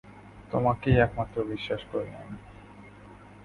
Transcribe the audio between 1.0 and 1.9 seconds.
একমাত্র বিশ্বাস